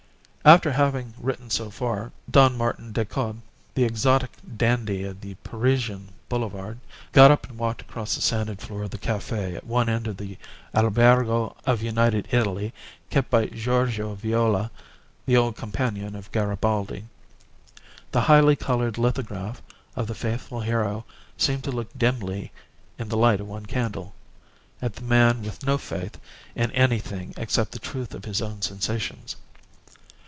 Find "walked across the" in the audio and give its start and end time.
7.59-8.21